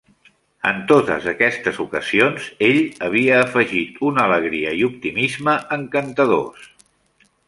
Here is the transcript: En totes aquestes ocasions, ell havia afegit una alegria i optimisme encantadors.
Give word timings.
En 0.67 0.77
totes 0.91 1.25
aquestes 1.31 1.81
ocasions, 1.83 2.47
ell 2.69 2.79
havia 3.07 3.37
afegit 3.41 4.01
una 4.09 4.23
alegria 4.29 4.73
i 4.79 4.83
optimisme 4.91 5.55
encantadors. 5.79 6.67